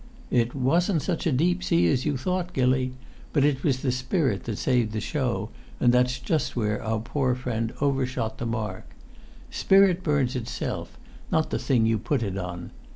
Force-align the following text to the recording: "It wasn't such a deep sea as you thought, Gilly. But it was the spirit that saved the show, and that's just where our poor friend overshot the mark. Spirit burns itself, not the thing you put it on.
"It 0.31 0.55
wasn't 0.55 1.03
such 1.03 1.27
a 1.27 1.31
deep 1.31 1.63
sea 1.63 1.87
as 1.91 2.07
you 2.07 2.17
thought, 2.17 2.53
Gilly. 2.53 2.93
But 3.33 3.45
it 3.45 3.63
was 3.63 3.83
the 3.83 3.91
spirit 3.91 4.45
that 4.45 4.57
saved 4.57 4.93
the 4.93 4.99
show, 4.99 5.51
and 5.79 5.93
that's 5.93 6.17
just 6.17 6.55
where 6.55 6.81
our 6.83 6.99
poor 6.99 7.35
friend 7.35 7.71
overshot 7.79 8.39
the 8.39 8.47
mark. 8.47 8.95
Spirit 9.51 10.01
burns 10.01 10.35
itself, 10.35 10.97
not 11.31 11.51
the 11.51 11.59
thing 11.59 11.85
you 11.85 11.99
put 11.99 12.23
it 12.23 12.35
on. 12.35 12.71